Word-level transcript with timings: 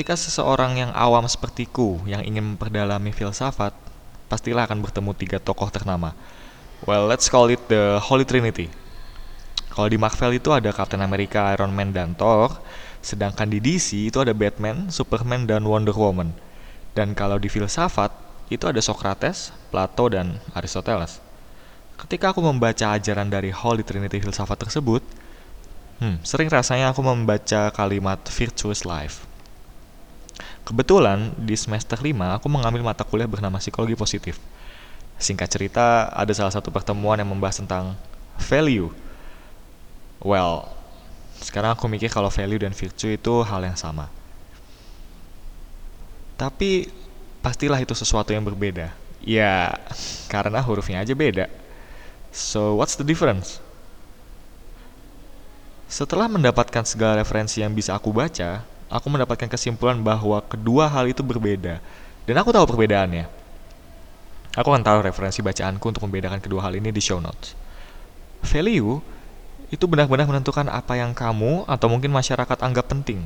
Ketika 0.00 0.16
seseorang 0.16 0.80
yang 0.80 0.96
awam 0.96 1.28
sepertiku 1.28 2.00
yang 2.08 2.24
ingin 2.24 2.56
memperdalami 2.56 3.12
filsafat, 3.12 3.76
pastilah 4.32 4.64
akan 4.64 4.80
bertemu 4.80 5.12
tiga 5.12 5.36
tokoh 5.36 5.68
ternama. 5.68 6.16
Well, 6.88 7.04
let's 7.04 7.28
call 7.28 7.52
it 7.52 7.60
the 7.68 8.00
Holy 8.00 8.24
Trinity. 8.24 8.72
Kalau 9.68 9.92
di 9.92 10.00
Marvel 10.00 10.40
itu 10.40 10.56
ada 10.56 10.72
Captain 10.72 11.04
America, 11.04 11.52
Iron 11.52 11.76
Man, 11.76 11.92
dan 11.92 12.16
Thor, 12.16 12.64
sedangkan 13.04 13.52
di 13.52 13.60
DC 13.60 14.08
itu 14.08 14.24
ada 14.24 14.32
Batman, 14.32 14.88
Superman, 14.88 15.44
dan 15.44 15.68
Wonder 15.68 15.92
Woman. 15.92 16.32
Dan 16.96 17.12
kalau 17.12 17.36
di 17.36 17.52
filsafat, 17.52 18.08
itu 18.48 18.64
ada 18.64 18.80
Socrates, 18.80 19.52
Plato, 19.68 20.08
dan 20.08 20.40
Aristoteles. 20.56 21.20
Ketika 22.00 22.32
aku 22.32 22.40
membaca 22.40 22.96
ajaran 22.96 23.28
dari 23.28 23.52
Holy 23.52 23.84
Trinity 23.84 24.16
filsafat 24.16 24.64
tersebut, 24.64 25.04
hmm, 26.00 26.24
sering 26.24 26.48
rasanya 26.48 26.88
aku 26.88 27.04
membaca 27.04 27.68
kalimat 27.76 28.16
virtuous 28.32 28.88
life 28.88 29.28
Kebetulan 30.64 31.32
di 31.40 31.56
semester 31.56 31.98
5 31.98 32.38
aku 32.38 32.46
mengambil 32.46 32.84
mata 32.84 33.02
kuliah 33.02 33.26
bernama 33.26 33.58
psikologi 33.58 33.96
positif. 33.96 34.36
Singkat 35.20 35.48
cerita, 35.52 36.08
ada 36.12 36.32
salah 36.32 36.52
satu 36.52 36.72
pertemuan 36.72 37.20
yang 37.20 37.28
membahas 37.28 37.60
tentang 37.60 37.92
value. 38.40 38.88
Well, 40.20 40.68
sekarang 41.40 41.76
aku 41.76 41.88
mikir 41.88 42.12
kalau 42.12 42.28
value 42.28 42.60
dan 42.60 42.72
virtue 42.72 43.16
itu 43.16 43.34
hal 43.44 43.64
yang 43.64 43.76
sama. 43.76 44.08
Tapi 46.40 46.88
pastilah 47.44 47.80
itu 47.80 47.92
sesuatu 47.92 48.32
yang 48.32 48.44
berbeda. 48.44 48.92
Ya, 49.20 49.76
karena 50.32 50.64
hurufnya 50.64 51.04
aja 51.04 51.12
beda. 51.12 51.52
So, 52.32 52.80
what's 52.80 52.96
the 52.96 53.04
difference? 53.04 53.60
Setelah 55.90 56.30
mendapatkan 56.30 56.86
segala 56.86 57.20
referensi 57.20 57.60
yang 57.60 57.74
bisa 57.74 57.92
aku 57.92 58.14
baca, 58.14 58.64
aku 58.90 59.06
mendapatkan 59.06 59.46
kesimpulan 59.46 59.96
bahwa 60.02 60.42
kedua 60.42 60.90
hal 60.90 61.06
itu 61.06 61.22
berbeda. 61.22 61.78
Dan 62.26 62.34
aku 62.36 62.50
tahu 62.50 62.66
perbedaannya. 62.66 63.30
Aku 64.58 64.66
akan 64.66 64.82
taruh 64.82 65.06
referensi 65.06 65.38
bacaanku 65.40 65.80
untuk 65.94 66.02
membedakan 66.04 66.42
kedua 66.42 66.66
hal 66.66 66.74
ini 66.74 66.90
di 66.90 66.98
show 66.98 67.22
notes. 67.22 67.54
Value 68.42 68.98
itu 69.70 69.86
benar-benar 69.86 70.26
menentukan 70.26 70.66
apa 70.66 70.98
yang 70.98 71.14
kamu 71.14 71.62
atau 71.70 71.86
mungkin 71.86 72.10
masyarakat 72.10 72.58
anggap 72.58 72.90
penting. 72.90 73.22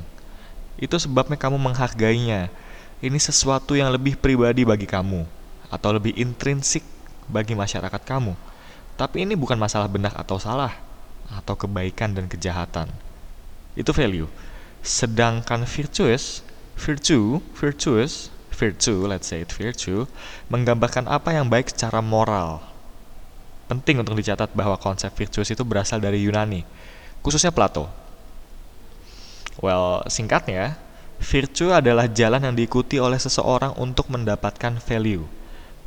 Itu 0.77 1.01
sebabnya 1.01 1.33
kamu 1.33 1.57
menghargainya. 1.57 2.53
Ini 3.01 3.17
sesuatu 3.17 3.73
yang 3.73 3.89
lebih 3.89 4.21
pribadi 4.21 4.61
bagi 4.63 4.85
kamu 4.85 5.25
atau 5.73 5.89
lebih 5.97 6.13
intrinsik 6.15 6.85
bagi 7.25 7.57
masyarakat 7.57 8.01
kamu. 8.05 8.37
Tapi 8.95 9.25
ini 9.25 9.33
bukan 9.33 9.57
masalah 9.57 9.89
benar 9.89 10.13
atau 10.15 10.37
salah 10.37 10.77
atau 11.33 11.57
kebaikan 11.57 12.13
dan 12.13 12.29
kejahatan. 12.29 12.87
Itu 13.73 13.91
value. 13.91 14.29
Sedangkan 14.85 15.65
virtuous, 15.65 16.45
virtue, 16.77 17.41
virtuous, 17.57 18.29
virtue, 18.53 19.09
let's 19.09 19.33
say 19.33 19.41
it 19.41 19.49
virtue, 19.49 20.05
menggambarkan 20.53 21.09
apa 21.09 21.33
yang 21.33 21.49
baik 21.49 21.73
secara 21.73 22.05
moral. 22.05 22.61
Penting 23.65 24.05
untuk 24.05 24.13
dicatat 24.13 24.53
bahwa 24.53 24.77
konsep 24.77 25.09
virtuous 25.17 25.49
itu 25.49 25.65
berasal 25.65 25.97
dari 25.97 26.21
Yunani, 26.21 26.61
khususnya 27.25 27.49
Plato. 27.49 27.89
Well, 29.57 30.05
singkatnya, 30.05 30.77
virtue 31.17 31.73
adalah 31.73 32.05
jalan 32.05 32.45
yang 32.45 32.53
diikuti 32.53 33.01
oleh 33.01 33.17
seseorang 33.17 33.73
untuk 33.81 34.13
mendapatkan 34.13 34.77
value. 34.85 35.25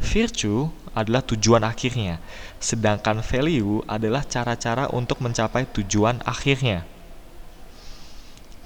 Virtue 0.02 0.74
adalah 0.98 1.22
tujuan 1.22 1.62
akhirnya, 1.62 2.18
sedangkan 2.58 3.22
value 3.22 3.78
adalah 3.86 4.26
cara-cara 4.26 4.90
untuk 4.90 5.22
mencapai 5.22 5.70
tujuan 5.70 6.18
akhirnya. 6.26 6.97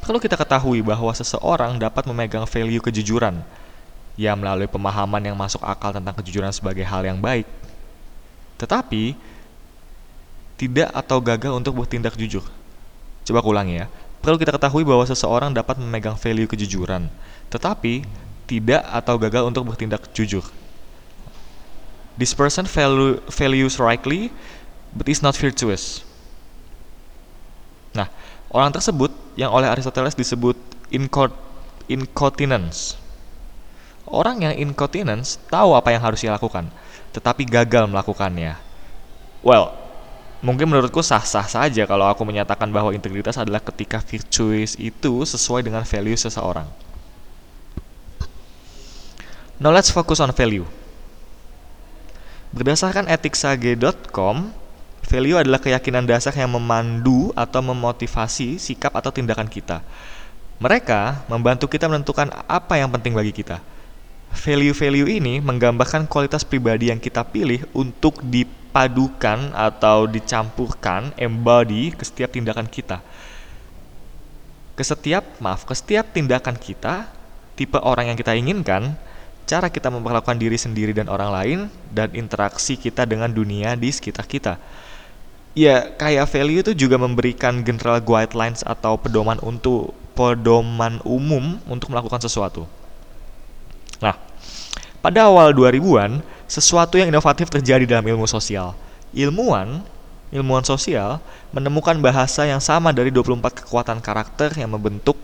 Perlu 0.02 0.18
kita 0.18 0.34
ketahui 0.34 0.82
bahwa 0.82 1.14
seseorang 1.14 1.78
dapat 1.78 2.02
memegang 2.10 2.42
value 2.42 2.82
kejujuran, 2.82 3.38
ya 4.18 4.34
melalui 4.34 4.66
pemahaman 4.66 5.22
yang 5.22 5.38
masuk 5.38 5.62
akal 5.62 5.94
tentang 5.94 6.10
kejujuran 6.18 6.50
sebagai 6.50 6.82
hal 6.82 7.06
yang 7.06 7.22
baik. 7.22 7.46
Tetapi, 8.58 9.14
tidak 10.58 10.90
atau 10.90 11.22
gagal 11.22 11.54
untuk 11.54 11.78
bertindak 11.78 12.18
jujur. 12.18 12.42
Coba 13.22 13.46
ulangi 13.46 13.78
ya. 13.78 13.86
Perlu 14.18 14.38
kita 14.42 14.50
ketahui 14.54 14.82
bahwa 14.82 15.06
seseorang 15.06 15.54
dapat 15.54 15.78
memegang 15.78 16.18
value 16.18 16.50
kejujuran, 16.50 17.06
tetapi 17.50 18.02
tidak 18.50 18.82
atau 18.90 19.14
gagal 19.18 19.54
untuk 19.54 19.70
bertindak 19.70 20.02
jujur. 20.14 20.42
This 22.18 22.34
person 22.34 22.66
value, 22.66 23.22
values 23.30 23.78
rightly, 23.78 24.34
but 24.90 25.06
is 25.06 25.22
not 25.22 25.38
virtuous. 25.38 26.02
Nah, 27.94 28.10
Orang 28.52 28.68
tersebut 28.68 29.08
yang 29.32 29.48
oleh 29.48 29.64
Aristoteles 29.64 30.12
disebut 30.12 30.60
incontinence. 31.88 33.00
Orang 34.04 34.44
yang 34.44 34.52
incontinence 34.52 35.40
tahu 35.48 35.72
apa 35.72 35.88
yang 35.88 36.04
harus 36.04 36.20
dia 36.20 36.36
lakukan, 36.36 36.68
tetapi 37.16 37.48
gagal 37.48 37.88
melakukannya. 37.88 38.60
Well, 39.40 39.72
mungkin 40.44 40.68
menurutku 40.68 41.00
sah-sah 41.00 41.48
saja 41.48 41.88
kalau 41.88 42.04
aku 42.04 42.28
menyatakan 42.28 42.68
bahwa 42.68 42.92
integritas 42.92 43.40
adalah 43.40 43.64
ketika 43.64 44.04
virtuous 44.04 44.76
itu 44.76 45.24
sesuai 45.24 45.64
dengan 45.64 45.88
value 45.88 46.20
seseorang. 46.20 46.68
Now 49.56 49.72
let's 49.72 49.88
focus 49.88 50.20
on 50.20 50.28
value. 50.36 50.68
Berdasarkan 52.52 53.08
etiksage.com, 53.08 54.52
Value 55.02 55.34
adalah 55.34 55.58
keyakinan 55.58 56.06
dasar 56.06 56.30
yang 56.32 56.54
memandu 56.54 57.34
atau 57.34 57.60
memotivasi 57.60 58.56
sikap 58.56 58.94
atau 58.94 59.10
tindakan 59.10 59.50
kita. 59.50 59.82
Mereka 60.62 61.26
membantu 61.26 61.66
kita 61.66 61.90
menentukan 61.90 62.30
apa 62.46 62.78
yang 62.78 62.86
penting 62.94 63.18
bagi 63.18 63.34
kita. 63.34 63.58
Value-value 64.32 65.10
ini 65.10 65.42
menggambarkan 65.42 66.06
kualitas 66.06 66.46
pribadi 66.46 66.88
yang 66.88 67.02
kita 67.02 67.26
pilih 67.26 67.66
untuk 67.74 68.22
dipadukan 68.22 69.52
atau 69.52 70.06
dicampurkan 70.08 71.12
embody 71.18 71.92
ke 71.92 72.06
setiap 72.06 72.32
tindakan 72.32 72.70
kita. 72.70 73.02
Ke 74.72 74.86
setiap, 74.86 75.26
maaf, 75.42 75.68
ke 75.68 75.74
setiap 75.76 76.08
tindakan 76.14 76.56
kita, 76.56 77.10
tipe 77.58 77.76
orang 77.76 78.14
yang 78.14 78.16
kita 78.16 78.32
inginkan, 78.32 78.96
cara 79.44 79.68
kita 79.68 79.92
memperlakukan 79.92 80.40
diri 80.40 80.56
sendiri 80.56 80.96
dan 80.96 81.12
orang 81.12 81.28
lain, 81.28 81.58
dan 81.92 82.08
interaksi 82.16 82.80
kita 82.80 83.04
dengan 83.04 83.28
dunia 83.28 83.76
di 83.76 83.92
sekitar 83.92 84.24
kita 84.24 84.56
ya 85.52 85.92
kayak 85.96 86.28
value 86.28 86.60
itu 86.64 86.72
juga 86.72 86.96
memberikan 86.96 87.60
general 87.60 88.00
guidelines 88.00 88.64
atau 88.64 88.96
pedoman 88.96 89.36
untuk 89.44 89.92
pedoman 90.12 91.00
umum 91.04 91.60
untuk 91.68 91.92
melakukan 91.92 92.20
sesuatu. 92.20 92.68
Nah, 94.00 94.16
pada 95.00 95.28
awal 95.28 95.56
2000-an, 95.56 96.20
sesuatu 96.48 97.00
yang 97.00 97.08
inovatif 97.08 97.48
terjadi 97.48 97.88
dalam 97.88 98.04
ilmu 98.04 98.28
sosial. 98.28 98.76
Ilmuwan, 99.12 99.84
ilmuwan 100.32 100.64
sosial 100.64 101.20
menemukan 101.52 101.96
bahasa 102.00 102.48
yang 102.48 102.60
sama 102.60 102.92
dari 102.92 103.12
24 103.12 103.64
kekuatan 103.64 104.00
karakter 104.00 104.56
yang 104.56 104.72
membentuk 104.72 105.16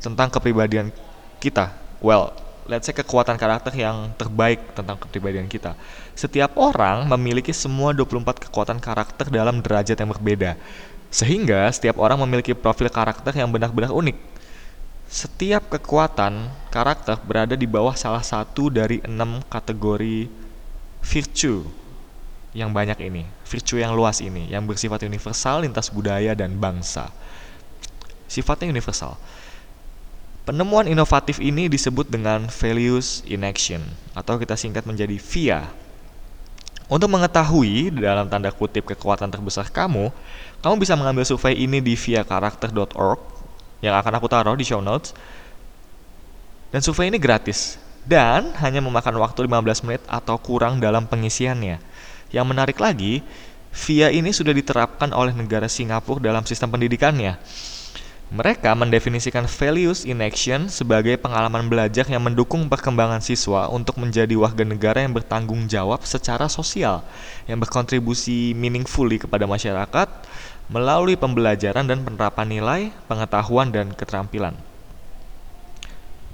tentang 0.00 0.32
kepribadian 0.32 0.92
kita. 1.40 1.72
Well, 2.00 2.32
let's 2.70 2.86
say 2.86 2.94
kekuatan 2.94 3.34
karakter 3.34 3.74
yang 3.74 4.14
terbaik 4.14 4.62
tentang 4.78 4.94
kepribadian 4.94 5.50
kita. 5.50 5.74
Setiap 6.14 6.54
orang 6.54 7.10
memiliki 7.10 7.50
semua 7.50 7.90
24 7.90 8.46
kekuatan 8.46 8.78
karakter 8.78 9.26
dalam 9.26 9.58
derajat 9.58 9.98
yang 9.98 10.14
berbeda. 10.14 10.54
Sehingga 11.10 11.66
setiap 11.74 11.98
orang 11.98 12.22
memiliki 12.22 12.54
profil 12.54 12.86
karakter 12.86 13.34
yang 13.34 13.50
benar-benar 13.50 13.90
unik. 13.90 14.14
Setiap 15.10 15.66
kekuatan 15.66 16.46
karakter 16.70 17.18
berada 17.26 17.58
di 17.58 17.66
bawah 17.66 17.98
salah 17.98 18.22
satu 18.22 18.70
dari 18.70 19.02
enam 19.02 19.42
kategori 19.50 20.30
virtue 21.02 21.66
yang 22.54 22.70
banyak 22.70 23.02
ini, 23.02 23.26
virtue 23.42 23.82
yang 23.82 23.98
luas 23.98 24.22
ini, 24.22 24.46
yang 24.46 24.62
bersifat 24.70 25.02
universal 25.02 25.66
lintas 25.66 25.90
budaya 25.90 26.38
dan 26.38 26.54
bangsa. 26.54 27.10
Sifatnya 28.30 28.70
universal. 28.70 29.18
Penemuan 30.40 30.88
inovatif 30.88 31.36
ini 31.36 31.68
disebut 31.68 32.08
dengan 32.08 32.48
values 32.48 33.20
in 33.28 33.44
action 33.44 33.84
atau 34.16 34.40
kita 34.40 34.56
singkat 34.56 34.88
menjadi 34.88 35.20
VIA. 35.20 35.68
Untuk 36.90 37.06
mengetahui 37.06 37.94
dalam 37.94 38.26
tanda 38.26 38.50
kutip 38.50 38.88
kekuatan 38.88 39.30
terbesar 39.30 39.70
kamu, 39.70 40.10
kamu 40.58 40.74
bisa 40.80 40.98
mengambil 40.98 41.22
survei 41.22 41.54
ini 41.54 41.78
di 41.78 41.94
viakarakter.org 41.94 43.20
yang 43.78 43.94
akan 43.94 44.12
aku 44.18 44.26
taruh 44.26 44.58
di 44.58 44.66
show 44.66 44.82
notes. 44.82 45.14
Dan 46.74 46.82
survei 46.82 47.12
ini 47.12 47.20
gratis 47.20 47.78
dan 48.08 48.50
hanya 48.58 48.80
memakan 48.80 49.20
waktu 49.20 49.44
15 49.44 49.86
menit 49.86 50.02
atau 50.08 50.40
kurang 50.40 50.80
dalam 50.80 51.04
pengisiannya. 51.04 51.78
Yang 52.32 52.46
menarik 52.48 52.78
lagi, 52.80 53.22
VIA 53.70 54.10
ini 54.10 54.34
sudah 54.34 54.50
diterapkan 54.50 55.14
oleh 55.14 55.30
negara 55.30 55.70
Singapura 55.70 56.18
dalam 56.18 56.42
sistem 56.42 56.74
pendidikannya. 56.74 57.38
Mereka 58.30 58.78
mendefinisikan 58.78 59.50
values 59.50 60.06
in 60.06 60.22
action 60.22 60.70
sebagai 60.70 61.18
pengalaman 61.18 61.66
belajar 61.66 62.06
yang 62.06 62.22
mendukung 62.22 62.70
perkembangan 62.70 63.18
siswa 63.18 63.66
untuk 63.66 63.98
menjadi 63.98 64.38
warga 64.38 64.62
negara 64.62 65.02
yang 65.02 65.10
bertanggung 65.10 65.66
jawab 65.66 66.06
secara 66.06 66.46
sosial, 66.46 67.02
yang 67.50 67.58
berkontribusi 67.58 68.54
meaningfully 68.54 69.18
kepada 69.18 69.50
masyarakat 69.50 70.06
melalui 70.70 71.18
pembelajaran 71.18 71.82
dan 71.82 72.06
penerapan 72.06 72.46
nilai, 72.46 72.80
pengetahuan, 73.10 73.74
dan 73.74 73.90
keterampilan. 73.90 74.54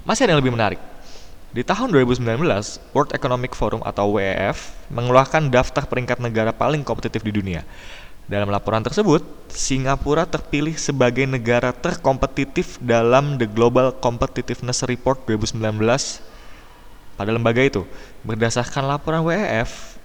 Masih 0.05 0.29
ada 0.29 0.37
yang 0.37 0.45
lebih 0.45 0.53
menarik. 0.53 0.79
Di 1.49 1.65
tahun 1.65 1.89
2019, 1.89 2.37
World 2.93 3.17
Economic 3.17 3.57
Forum 3.57 3.81
atau 3.81 4.21
WEF 4.21 4.69
mengeluarkan 4.93 5.49
daftar 5.49 5.89
peringkat 5.89 6.21
negara 6.21 6.53
paling 6.53 6.85
kompetitif 6.85 7.25
di 7.25 7.33
dunia. 7.33 7.65
Dalam 8.27 8.51
laporan 8.51 8.83
tersebut, 8.83 9.23
Singapura 9.47 10.27
terpilih 10.27 10.75
sebagai 10.75 11.23
negara 11.23 11.71
terkompetitif 11.71 12.75
dalam 12.83 13.39
The 13.39 13.47
Global 13.47 13.95
Competitiveness 13.95 14.83
Report 14.83 15.15
2019 15.23 15.63
pada 17.15 17.31
lembaga 17.31 17.63
itu. 17.63 17.87
Berdasarkan 18.27 18.83
laporan 18.83 19.23
WEF, 19.23 19.95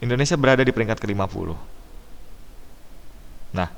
Indonesia 0.00 0.40
berada 0.40 0.64
di 0.64 0.72
peringkat 0.72 0.96
ke-50. 1.04 1.52
Nah, 3.52 3.68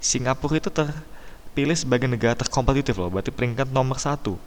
Singapura 0.00 0.56
itu 0.56 0.72
terpilih 0.72 1.76
sebagai 1.76 2.08
negara 2.08 2.32
terkompetitif 2.32 2.96
loh, 2.96 3.12
berarti 3.12 3.28
peringkat 3.28 3.68
nomor 3.68 4.00
satu. 4.00 4.40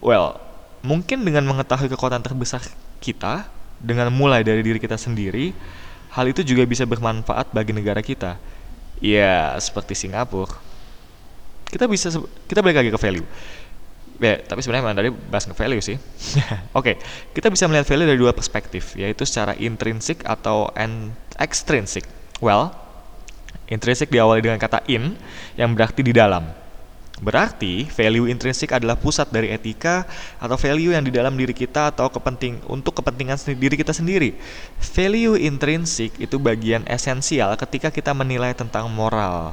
Well, 0.00 0.40
mungkin 0.80 1.28
dengan 1.28 1.44
mengetahui 1.44 1.92
kekuatan 1.92 2.24
terbesar 2.24 2.64
kita, 3.04 3.52
dengan 3.76 4.08
mulai 4.08 4.40
dari 4.40 4.64
diri 4.64 4.80
kita 4.80 4.96
sendiri, 4.96 5.52
hal 6.10 6.26
itu 6.26 6.42
juga 6.42 6.66
bisa 6.66 6.82
bermanfaat 6.86 7.54
bagi 7.54 7.70
negara 7.74 8.02
kita. 8.02 8.36
Ya, 9.00 9.56
seperti 9.56 9.96
Singapura. 9.96 10.52
Kita 11.70 11.86
bisa 11.86 12.10
kita 12.50 12.60
balik 12.60 12.82
lagi 12.82 12.90
ke 12.90 12.98
value. 12.98 13.26
Ya, 14.20 14.36
tapi 14.36 14.60
sebenarnya 14.60 14.84
memang 14.84 14.98
tadi 15.00 15.08
bahas 15.32 15.48
ke 15.48 15.56
value 15.56 15.80
sih. 15.80 15.96
Oke, 16.76 16.92
okay, 16.92 16.94
kita 17.32 17.48
bisa 17.48 17.64
melihat 17.64 17.88
value 17.88 18.08
dari 18.12 18.20
dua 18.20 18.36
perspektif, 18.36 18.92
yaitu 18.92 19.24
secara 19.24 19.56
intrinsik 19.56 20.20
atau 20.28 20.68
extrinsic. 21.40 22.04
Well, 22.44 22.68
intrinsik 23.72 24.12
diawali 24.12 24.44
dengan 24.44 24.60
kata 24.60 24.84
in 24.92 25.16
yang 25.56 25.72
berarti 25.72 26.04
di 26.04 26.12
dalam. 26.12 26.59
Berarti 27.20 27.84
value 27.92 28.32
intrinsik 28.32 28.72
adalah 28.72 28.96
pusat 28.96 29.28
dari 29.28 29.52
etika 29.52 30.08
atau 30.40 30.56
value 30.56 30.96
yang 30.96 31.04
di 31.04 31.12
dalam 31.12 31.36
diri 31.36 31.52
kita 31.52 31.92
atau 31.92 32.08
kepenting 32.08 32.64
untuk 32.64 32.96
kepentingan 32.96 33.36
diri 33.60 33.76
kita 33.76 33.92
sendiri. 33.92 34.32
Value 34.80 35.36
intrinsik 35.36 36.16
itu 36.16 36.40
bagian 36.40 36.80
esensial 36.88 37.52
ketika 37.60 37.92
kita 37.92 38.16
menilai 38.16 38.56
tentang 38.56 38.88
moral. 38.88 39.52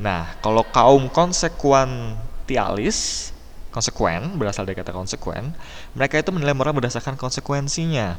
Nah, 0.00 0.32
kalau 0.40 0.64
kaum 0.64 1.12
konsekuentialis, 1.12 3.28
konsekuen 3.68 4.40
berasal 4.40 4.64
dari 4.64 4.80
kata 4.80 4.96
konsekuen, 4.96 5.52
mereka 5.92 6.16
itu 6.16 6.32
menilai 6.32 6.56
moral 6.56 6.72
berdasarkan 6.72 7.20
konsekuensinya. 7.20 8.16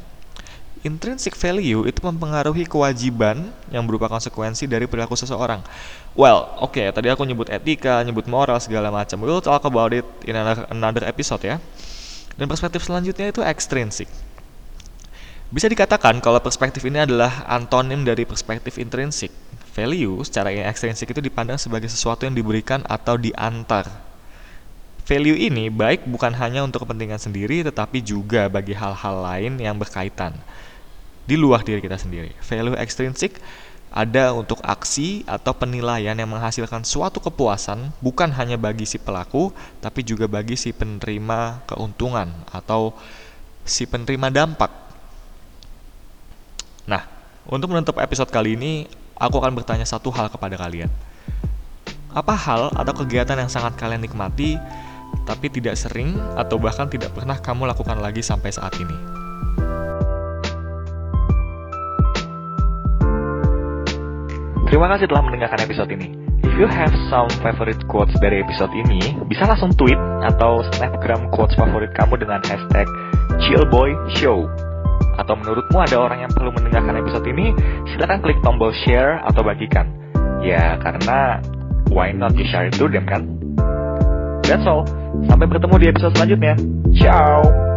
Intrinsic 0.84 1.32
value 1.32 1.88
itu 1.88 2.00
mempengaruhi 2.04 2.68
kewajiban 2.68 3.48
yang 3.72 3.88
berupa 3.88 4.12
konsekuensi 4.12 4.68
dari 4.68 4.84
perilaku 4.84 5.16
seseorang. 5.16 5.64
Well, 6.12 6.52
oke, 6.60 6.76
okay, 6.76 6.92
tadi 6.92 7.08
aku 7.08 7.24
nyebut 7.24 7.48
etika, 7.48 8.04
nyebut 8.04 8.28
moral 8.28 8.60
segala 8.60 8.92
macam. 8.92 9.20
We'll 9.24 9.40
talk 9.40 9.64
about 9.64 9.96
it 9.96 10.04
in 10.28 10.36
another, 10.36 11.04
episode 11.08 11.44
ya. 11.48 11.56
Dan 12.36 12.46
perspektif 12.46 12.84
selanjutnya 12.84 13.32
itu 13.32 13.40
extrinsic. 13.40 14.08
Bisa 15.48 15.66
dikatakan 15.66 16.20
kalau 16.20 16.38
perspektif 16.44 16.84
ini 16.84 17.02
adalah 17.02 17.48
antonim 17.48 18.04
dari 18.04 18.28
perspektif 18.28 18.76
intrinsik. 18.76 19.32
Value 19.72 20.24
secara 20.24 20.52
extrinsic 20.52 21.12
itu 21.12 21.20
dipandang 21.20 21.60
sebagai 21.60 21.88
sesuatu 21.88 22.24
yang 22.28 22.36
diberikan 22.36 22.84
atau 22.88 23.16
diantar. 23.20 24.05
Value 25.06 25.38
ini 25.38 25.70
baik 25.70 26.02
bukan 26.10 26.34
hanya 26.34 26.66
untuk 26.66 26.82
kepentingan 26.82 27.22
sendiri 27.22 27.62
tetapi 27.62 28.02
juga 28.02 28.50
bagi 28.50 28.74
hal-hal 28.74 29.22
lain 29.22 29.54
yang 29.62 29.78
berkaitan 29.78 30.34
di 31.30 31.38
luar 31.38 31.62
diri 31.62 31.78
kita 31.78 31.94
sendiri. 31.94 32.34
Value 32.42 32.74
extrinsic 32.74 33.38
ada 33.94 34.34
untuk 34.34 34.58
aksi 34.66 35.22
atau 35.30 35.54
penilaian 35.54 36.18
yang 36.18 36.26
menghasilkan 36.26 36.82
suatu 36.82 37.22
kepuasan 37.22 37.94
bukan 38.02 38.34
hanya 38.34 38.58
bagi 38.58 38.82
si 38.82 38.98
pelaku 38.98 39.54
tapi 39.78 40.02
juga 40.02 40.26
bagi 40.26 40.58
si 40.58 40.74
penerima 40.74 41.62
keuntungan 41.70 42.26
atau 42.50 42.90
si 43.62 43.86
penerima 43.86 44.26
dampak. 44.34 44.74
Nah, 46.90 47.06
untuk 47.46 47.70
menutup 47.70 47.94
episode 48.02 48.30
kali 48.30 48.58
ini, 48.58 48.90
aku 49.14 49.38
akan 49.38 49.54
bertanya 49.54 49.86
satu 49.86 50.10
hal 50.10 50.30
kepada 50.30 50.58
kalian. 50.58 50.90
Apa 52.10 52.34
hal 52.34 52.74
atau 52.74 52.94
kegiatan 53.06 53.38
yang 53.38 53.50
sangat 53.50 53.78
kalian 53.78 54.02
nikmati 54.02 54.58
tapi 55.26 55.50
tidak 55.50 55.74
sering 55.74 56.14
atau 56.38 56.56
bahkan 56.56 56.86
tidak 56.86 57.10
pernah 57.10 57.36
kamu 57.36 57.66
lakukan 57.66 57.98
lagi 57.98 58.22
sampai 58.22 58.54
saat 58.54 58.72
ini? 58.78 58.94
Terima 64.66 64.90
kasih 64.90 65.06
telah 65.06 65.22
mendengarkan 65.22 65.62
episode 65.62 65.90
ini. 65.94 66.10
If 66.42 66.54
you 66.58 66.66
have 66.66 66.90
some 67.06 67.30
favorite 67.38 67.80
quotes 67.86 68.14
dari 68.18 68.42
episode 68.42 68.74
ini, 68.74 68.98
bisa 69.30 69.46
langsung 69.46 69.70
tweet 69.78 69.98
atau 70.26 70.62
snapgram 70.74 71.30
quotes 71.30 71.54
favorit 71.54 71.94
kamu 71.94 72.18
dengan 72.18 72.42
hashtag 72.44 72.86
chillboyshow. 73.46 74.46
Atau 75.22 75.38
menurutmu 75.38 75.80
ada 75.80 75.96
orang 75.96 76.26
yang 76.26 76.32
perlu 76.34 76.50
mendengarkan 76.50 76.98
episode 76.98 77.26
ini, 77.30 77.54
silahkan 77.94 78.20
klik 78.20 78.38
tombol 78.42 78.74
share 78.84 79.22
atau 79.24 79.46
bagikan. 79.46 79.86
Ya, 80.42 80.76
karena 80.82 81.40
why 81.94 82.10
not 82.10 82.34
you 82.34 82.44
share 82.50 82.66
it 82.68 82.74
to 82.76 82.90
them 82.90 83.06
kan? 83.06 83.45
That's 84.46 84.64
all. 84.64 84.86
Sampai 85.26 85.50
bertemu 85.50 85.74
di 85.82 85.86
episode 85.90 86.14
selanjutnya. 86.14 86.54
Ciao! 86.94 87.75